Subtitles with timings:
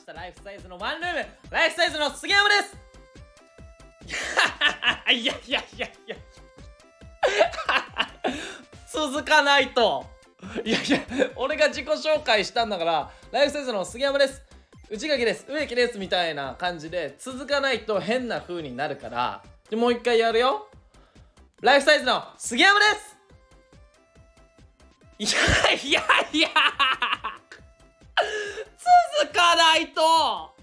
[0.00, 2.76] したライフサイズのワンルームライフサイズの杉山です。
[5.12, 6.16] いやいやいやいや。
[8.90, 10.06] 続かないと。
[10.64, 11.00] いやいや
[11.36, 14.42] 俺が自己紹介したんだからライフサイズの杉山です。
[14.88, 15.44] 内垣です。
[15.46, 15.98] 植木です。
[15.98, 20.68] みたいな感じで続かないと変な風になるからでもう一回やるよ。
[21.60, 23.18] ライフサイズの杉山です。
[25.18, 26.48] いやいやいや。
[29.20, 30.54] 続かないと。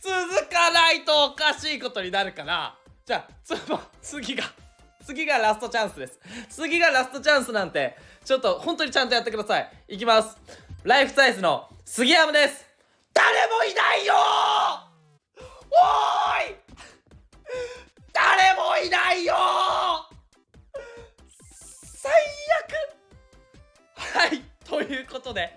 [0.00, 2.74] 続かないとおかしいことになるから。
[3.06, 3.54] じゃあつ
[4.02, 4.44] 次が
[5.04, 6.18] 次がラストチャンスです。
[6.50, 9.70] 次がラストチャンスなんてちょっと本当にちゃんとやってください。
[9.88, 10.36] いきます。
[10.82, 12.66] ライフサイズの杉山です。
[13.14, 14.14] 誰もいないよ。
[15.36, 16.56] おーい。
[18.12, 19.34] 誰もいないよ。
[25.22, 25.56] ことで。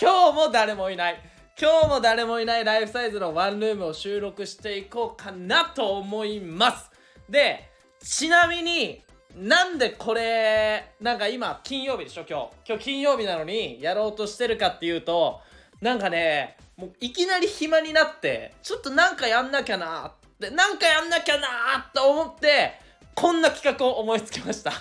[0.00, 1.22] 今日も誰もいない。
[1.60, 6.90] 今日も誰もいないライフサイズのワンルームを収録していこうかなと思います。
[7.28, 9.02] でちなみに
[9.36, 12.70] なんでこれなんか今金曜日でしょ今日。
[12.70, 15.40] 今日金曜日なのにやろうとしてるかっていうと
[15.80, 22.72] なんかねもういきなり暇になってちょっとなんかやんなきゃなってなんかやんなきゃなと思って
[23.14, 24.72] こんな企画を思いつきました。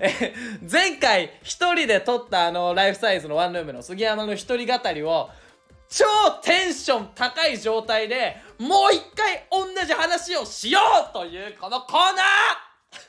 [0.00, 0.34] え
[0.70, 5.30] 前回1人で撮ったあのライフサイズのワンルームの杉山の一人語りを
[5.88, 6.04] 超
[6.42, 12.22] テンション高い状態でもう一回同じ話をしようというこのコーナ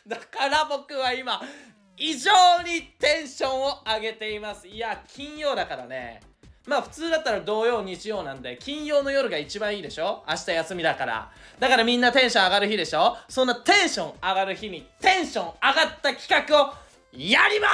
[0.07, 0.09] ー!
[0.09, 1.41] だから僕は今
[1.97, 2.31] 異常
[2.65, 4.67] にテンションを上げています。
[4.67, 6.21] いや金曜だからね。
[6.65, 10.23] まあ普通だったら土曜日曜なんで金曜の夜が一番いいでしょ？
[10.29, 11.31] 明日休みだから。
[11.59, 13.17] だからみんなテンション上がる日でしょ？
[13.27, 16.73] そんなテンション上がる日にテンション上がった企画を
[17.11, 17.69] やりまー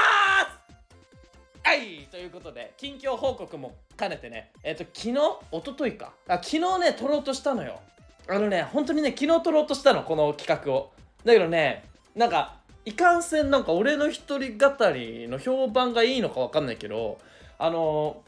[1.63, 1.67] す！
[1.67, 4.51] はいということで近況報告も兼ねてね。
[4.63, 5.11] えっ、と昨日？
[5.11, 6.13] 一昨日か。
[6.27, 7.79] あ昨日ね撮ろうとしたのよ。
[8.27, 10.91] あのね本当にね昨日撮ろうとしたのこの企画を。
[11.23, 11.85] だけどね
[12.15, 17.19] なんかいかんせんなんか俺の一人語りの評判がいいのかわかんないけど
[17.59, 18.23] あの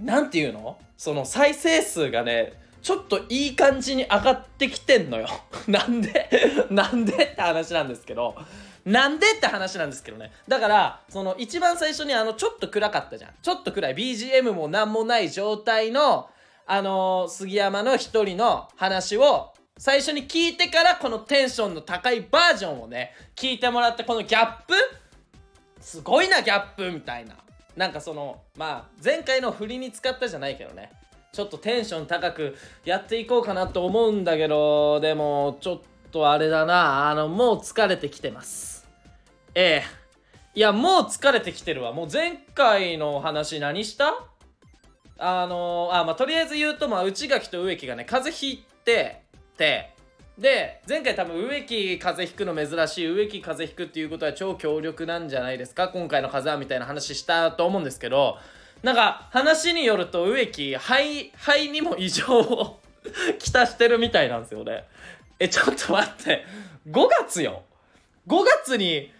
[0.00, 0.78] なんていうの？
[0.96, 5.28] その再生数がねちょっといい感じに上がってきてんのよ。
[5.66, 6.28] なんで？
[6.70, 8.34] なんでって話なんですけど。
[8.84, 10.30] なんでって話なんですけどね。
[10.46, 13.30] だからその一番最初にあのちょっと暗かったじゃん。
[13.42, 13.94] ちょっと暗い。
[13.94, 16.28] BGM も何もない状態の
[16.66, 24.74] あのー杉山の一人の話を最初に聞いてからこのテンションの高いバージョンをね聞いてもらってこのギャップ？
[25.80, 27.36] すごいなギャップみたいな。
[27.76, 30.90] なんかそのまあ前回の振りに使ったじゃないけどね。
[31.32, 35.80] ちょっとテンション高くやっていこうかなと思うんだけどでもちょっ
[36.12, 37.10] とあれだな。
[37.10, 38.86] あのもう疲れてきてます。
[39.54, 40.04] ええ。
[40.54, 41.92] いやもう疲れてきてるわ。
[41.92, 44.14] もう前回の話何した？
[45.18, 49.22] あのあまあとりあえず言うとまあ内垣と植木がね風邪ひいて
[49.56, 49.93] て
[50.38, 55.88] で前回多分植木風邪ひくの珍しい植木風邪ひくっていうことは超強力なんじゃないですか？
[55.88, 58.36] 今回の風邪はみたいな話したと思うんですけど
[58.82, 62.80] なんか話によると植木肺肺にも異常を
[63.38, 64.84] きたしてるみたいなんですよね。
[65.38, 66.44] えちょっと待って。
[66.88, 67.62] 5月よ。
[68.26, 69.12] 5月に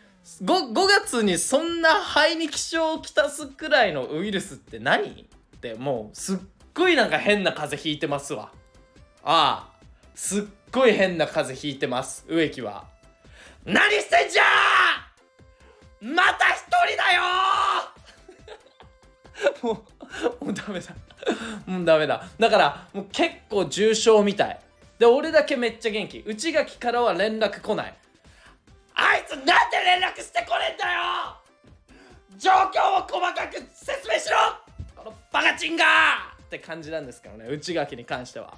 [0.43, 6.39] 5, 5月にそんな肺に気象をきたすくらいのウイルスって何ってもうすっ
[6.73, 8.51] ごいなんか変な風邪ひいてますわ。
[9.23, 9.73] ああ
[10.15, 10.43] すっ
[10.75, 12.25] ごい変な風邪ひいてます。
[12.29, 12.85] 植木は。
[13.65, 14.43] 何してんじゃ
[16.01, 17.23] また一人だよ
[19.63, 19.85] も
[20.41, 20.95] うもうダメだ。
[21.67, 22.25] もうダメだ。
[22.39, 24.61] だからもう結構重症みたい。
[24.99, 26.19] で俺だけめっちゃ元気。
[26.27, 27.95] 内垣からは連絡来ない。
[28.95, 29.53] あいつなんで
[29.85, 31.01] 連絡してこれんだよ
[32.37, 34.37] 状況を細かく説明しろ！
[34.95, 35.85] このバカチンが
[36.43, 37.47] って感じなんですからね。
[37.49, 38.55] 内垣に関しては。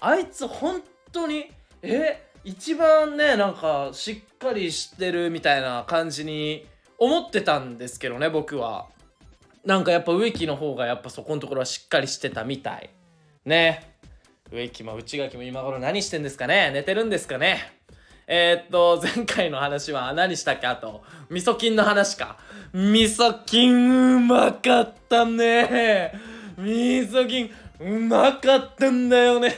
[0.00, 0.82] あいつ本
[1.16, 1.50] 当に
[1.82, 6.66] え一番ねなんかしっかりしてるみたいな感じに
[6.98, 8.86] 思ってたんですけどね僕は。
[9.64, 12.90] なんかやっぱ植木の方がやっぱそこのところはしっかりしてたみたい。
[13.44, 13.90] ね。
[14.52, 16.70] 植木も内垣も今頃何してんですかね。
[16.72, 17.72] 寝てるんですかね。
[18.28, 20.68] えー、っと、前回の話は何したっけ？
[20.68, 22.38] あと、味噌菌の話か。
[22.72, 26.12] 味噌菌うまかったね。
[26.56, 29.52] 味噌菌うまかったんだよね。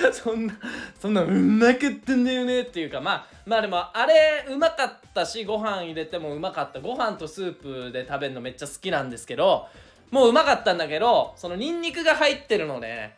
[0.12, 0.54] そんな、
[1.00, 6.80] そんなうまかったんだよねっていうか、まあ、まあでも、あれうまかったし、ご飯入れてもうまかった。
[6.80, 9.68] ご飯とスープで食べるのめっちゃ好きなんですけど、
[10.10, 13.10] もううまかったんだけど、そのニンニクが入ってるので、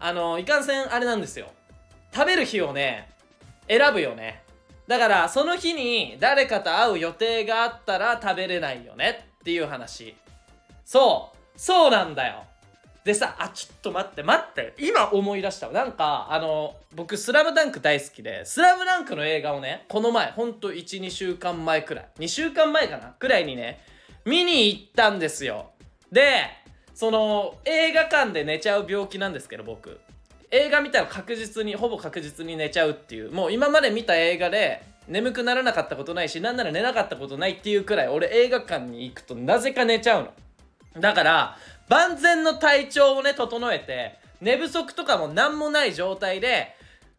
[0.00, 1.48] あの、いかんせんあれなんですよ。
[2.14, 3.08] 食べる日をね、
[3.68, 4.42] 選ぶよね
[4.86, 10.16] だからその日に誰かと会う予定があったら食べれないよねっていう話
[10.84, 12.44] そうそうなんだよ
[13.08, 14.74] でさあちょっと待って待って。
[14.76, 22.08] 今思い出したなんかあの僕「スラムダンク大好きで「スラムダンクの映画をねこの前ほんと12週間前くらい。
[22.18, 23.14] 2週間前かな？
[23.18, 23.80] くらいにね
[24.26, 25.70] 見に行ったんですよ。
[26.12, 26.50] で
[26.94, 29.98] その映画館で寝ちゃう病気なんですけど僕。
[30.50, 33.32] 映画見たら確実にほぼ確実に寝ちゃうっていう。
[33.32, 40.34] もう今まで見た映画で眠くならなかったことないしなんなら寝なかったことないっていうくらい俺映画館に行くとなぜか寝ちゃうの。
[41.00, 41.56] だから
[41.88, 46.74] 万全の体調をね整えて寝不足とかも何もない状態で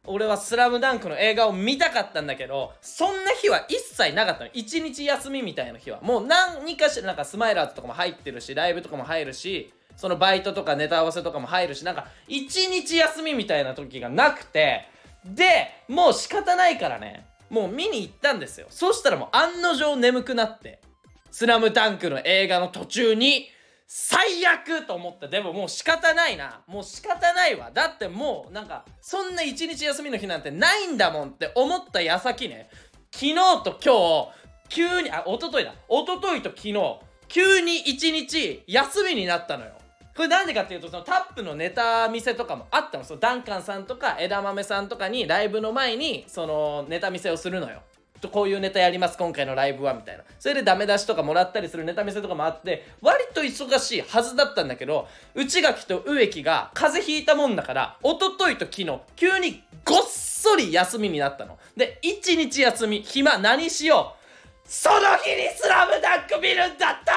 [0.05, 4.49] 俺は「スラムダンクの映画を見たかったんだけどそんな日は一切なかったの。
[4.53, 5.99] 一日休みみたいな日は。
[6.01, 14.87] もう何かしらなんかスマイラーズとかも入ってるしライブとかも入るしそのバイトとかネタ合わせとかも入るしなんか一日休みみたいな時がなくて
[15.25, 17.25] でもう仕方ないからね。
[17.49, 18.67] もう見に行ったんですよ。
[18.69, 20.79] そしたらもう案の定眠くなって
[21.31, 23.49] 「スラムダンクの映画の途中に
[23.91, 26.61] 最悪と思ってでももう仕方ないな。
[26.67, 27.71] もう仕方ないわ。
[27.73, 32.69] だってもうなんかそんな一日休みの日なんてないんだもんって思った矢先ね。
[33.11, 34.31] 昨日と今
[34.69, 35.73] 日急にあ一昨日だ。
[35.89, 36.99] 一昨日と昨日
[37.29, 39.71] 急に一日休みになったのよ。
[40.15, 43.03] これなんでかっていうとそのタップのネタ見せとかもあったの。
[43.03, 47.81] そのダンカンさんとか枝豆さんとかにライブの前にそのネタ見せをするのよ。
[48.27, 50.23] こういうネタやります今回のライブはみたいな。
[50.37, 61.57] それでダメ出しとかもらったりするネタ見せとかもあって割と忙しいはずだったんだけど内垣と植木が風邪ひいたもんだから一昨日と昨日急にごっそり休みになったの。
[61.77, 64.19] で一日休み暇何しよう。
[64.67, 67.13] その日にスラムダンク見るんだった！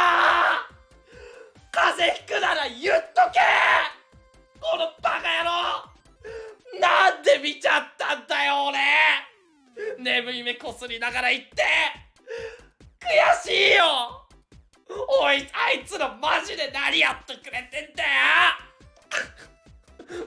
[1.71, 3.41] 風邪ひくなら言っとけ！
[4.61, 5.51] このバカ野
[6.79, 6.81] 郎！
[6.81, 8.79] なんで見ちゃったんだよ俺！
[10.03, 11.65] 眠い目こすりながら言って。
[13.01, 13.85] 悔しいよ。
[15.21, 18.11] おいあいつらマジで何やってくれてんだよ。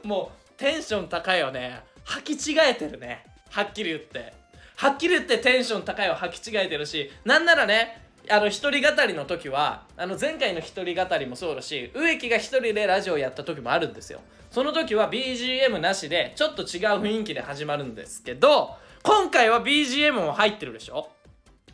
[0.04, 1.82] もうテンション高いよね。
[2.06, 3.26] 履き違えてるね。
[3.52, 4.34] はっきり言って。
[4.78, 14.20] はっきり言ってテンション高いを履き違えてるしなんならねあの一人語りの時はあの前回の一人語りもそうだし植木が一人でラジオやった時もあるんですよ。
[14.52, 16.68] その時は BGM なしでちょっと違う
[17.02, 18.76] 雰囲気で始まるんですけど
[19.06, 21.10] 今回は BGM も入ってるでしょ？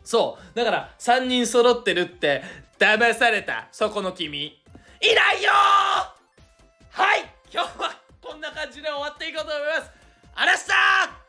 [0.04, 0.56] そう。
[0.56, 2.42] だから3人揃ってるって
[2.78, 3.68] 騙された。
[3.72, 4.44] そこの君。
[4.44, 4.50] い
[5.14, 7.24] ないよはい！
[7.50, 9.90] 今日はこんな感じで終わっていこうと思います。
[10.34, 11.21] あらした